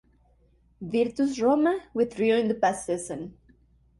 Virtus 0.81 1.39
Roma 1.39 1.73
withdrew 1.93 2.33
in 2.33 2.47
the 2.47 2.55
past 2.55 2.87
season. 2.87 3.37